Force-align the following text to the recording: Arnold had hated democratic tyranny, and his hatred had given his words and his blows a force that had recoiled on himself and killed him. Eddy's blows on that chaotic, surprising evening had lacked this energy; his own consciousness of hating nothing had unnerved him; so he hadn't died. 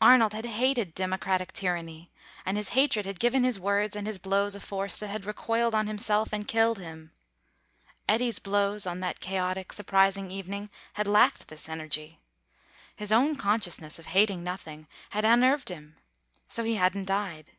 Arnold 0.00 0.34
had 0.34 0.44
hated 0.46 0.94
democratic 0.94 1.52
tyranny, 1.52 2.12
and 2.46 2.56
his 2.56 2.68
hatred 2.78 3.06
had 3.06 3.18
given 3.18 3.42
his 3.42 3.58
words 3.58 3.96
and 3.96 4.06
his 4.06 4.20
blows 4.20 4.54
a 4.54 4.60
force 4.60 4.96
that 4.98 5.08
had 5.08 5.24
recoiled 5.24 5.74
on 5.74 5.88
himself 5.88 6.32
and 6.32 6.46
killed 6.46 6.78
him. 6.78 7.10
Eddy's 8.08 8.38
blows 8.38 8.86
on 8.86 9.00
that 9.00 9.18
chaotic, 9.18 9.72
surprising 9.72 10.30
evening 10.30 10.70
had 10.92 11.08
lacked 11.08 11.48
this 11.48 11.68
energy; 11.68 12.20
his 12.94 13.10
own 13.10 13.34
consciousness 13.34 13.98
of 13.98 14.06
hating 14.06 14.44
nothing 14.44 14.86
had 15.10 15.24
unnerved 15.24 15.70
him; 15.70 15.96
so 16.46 16.62
he 16.62 16.76
hadn't 16.76 17.06
died. 17.06 17.50